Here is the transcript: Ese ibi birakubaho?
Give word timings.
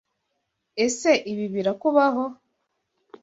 Ese 0.85 1.11
ibi 1.31 1.45
birakubaho? 1.53 2.25